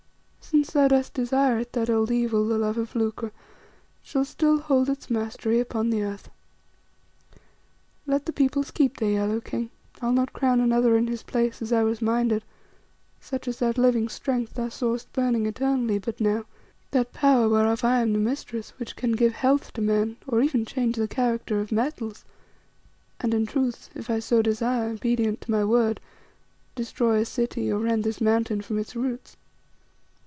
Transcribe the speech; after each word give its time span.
Since 0.43 0.71
thou 0.73 0.89
dost 0.89 1.13
desire 1.13 1.59
it, 1.59 1.71
that 1.73 1.89
old 1.89 2.11
evil, 2.11 2.45
the 2.45 2.57
love 2.57 2.77
of 2.77 2.93
lucre, 2.93 3.31
shall 4.03 4.25
still 4.25 4.59
hold 4.59 4.89
its 4.89 5.09
mastery 5.09 5.61
upon 5.61 5.89
the 5.89 6.03
earth. 6.03 6.29
Let 8.05 8.25
the 8.25 8.33
peoples 8.33 8.69
keep 8.69 8.97
their 8.97 9.11
yellow 9.11 9.39
king, 9.39 9.69
I'll 10.01 10.11
not 10.11 10.33
crown 10.33 10.59
another 10.59 10.97
in 10.97 11.07
his 11.07 11.23
place, 11.23 11.61
as 11.61 11.71
I 11.71 11.83
was 11.83 12.01
minded 12.01 12.43
such 13.21 13.47
as 13.47 13.59
that 13.59 13.77
living 13.77 14.09
Strength 14.09 14.53
thou 14.55 14.67
sawest 14.67 15.11
burning 15.13 15.45
eternally 15.45 15.99
but 15.99 16.19
now; 16.19 16.43
that 16.91 17.13
Power 17.13 17.47
whereof 17.47 17.83
I 17.85 18.01
am 18.01 18.11
the 18.13 18.19
mistress, 18.19 18.71
which 18.77 18.97
can 18.97 19.13
give 19.13 19.31
health 19.33 19.71
to 19.73 19.81
men, 19.81 20.17
or 20.27 20.41
even 20.41 20.65
change 20.65 20.97
the 20.97 21.07
character 21.07 21.61
of 21.61 21.71
metals, 21.71 22.25
and 23.21 23.33
in 23.33 23.45
truth, 23.45 23.89
if 23.95 24.09
I 24.09 24.19
so 24.19 24.41
desire, 24.41 24.89
obedient 24.89 25.41
to 25.41 25.51
my 25.51 25.63
word, 25.63 26.01
destroy 26.75 27.19
a 27.19 27.25
city 27.25 27.71
or 27.71 27.79
rend 27.79 28.03
this 28.03 28.19
Mountain 28.21 28.61
from 28.61 28.77
its 28.77 28.97
roots. 28.97 29.37